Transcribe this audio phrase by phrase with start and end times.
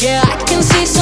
[0.00, 0.97] Yeah, I can see.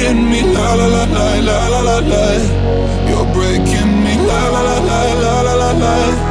[0.00, 3.08] breaking me, la la la la la la la.
[3.08, 6.29] You're breaking me, la la la la la la la.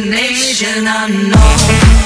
[0.00, 1.99] destination unknown.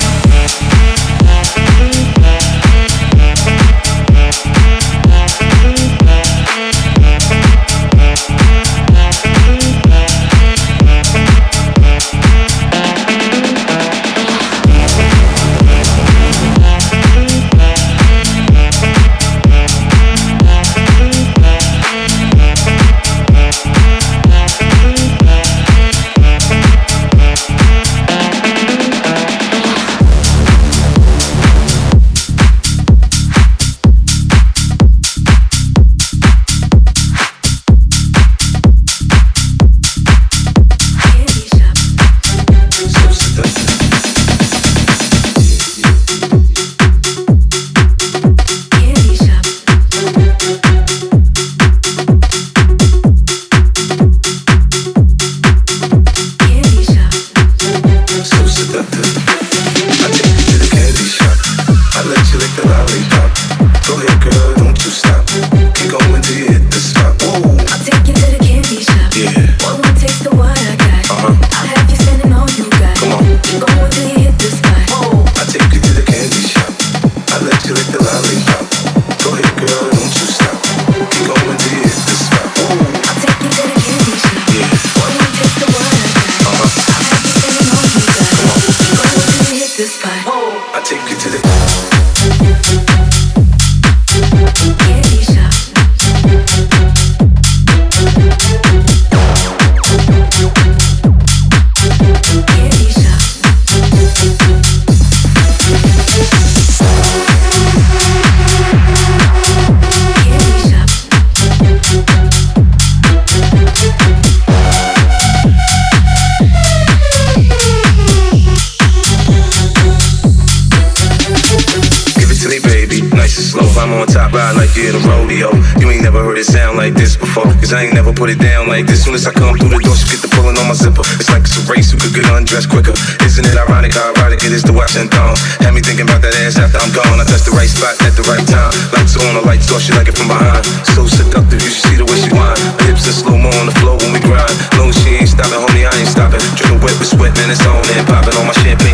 [129.15, 131.07] Soon as I come through the door, she get the pulling on my zipper.
[131.23, 132.99] It's like it's a race who could get undressed quicker.
[133.23, 135.39] Isn't it ironic how ironic it is to watch and thong?
[135.63, 137.23] Had me thinking about that ass after I'm gone.
[137.23, 138.75] I touch the right spot at the right time.
[138.91, 140.67] Lights on, the lights off, she like it from behind.
[140.99, 142.59] So seductive, you should see the way she whine.
[142.91, 144.51] Hips in slow mo on the floor when we grind.
[144.83, 146.43] Long she ain't stopping, homie, I ain't stopping.
[146.59, 148.94] Dripping wet with sweat, man, it's on and popping on my champagne